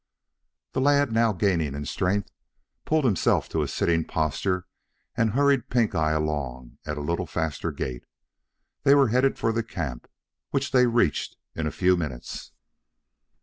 The 0.71 0.81
lad 0.81 1.11
now 1.11 1.31
gaining 1.31 1.75
in 1.75 1.85
strength, 1.85 2.31
pulled 2.85 3.05
himself 3.05 3.47
to 3.49 3.61
a 3.61 3.67
sitting 3.67 4.03
posture 4.03 4.65
and 5.15 5.33
hurried 5.33 5.69
Pink 5.69 5.93
eye 5.93 6.13
along 6.13 6.79
at 6.87 6.97
a 6.97 7.01
little 7.01 7.27
faster 7.27 7.71
gait. 7.71 8.07
They 8.81 8.95
were 8.95 9.09
headed 9.09 9.37
for 9.37 9.51
the 9.53 9.61
camp, 9.61 10.07
which 10.49 10.71
they 10.71 10.87
reached 10.87 11.37
in 11.53 11.67
a 11.67 11.71
few 11.71 11.95
minutes. 11.95 12.51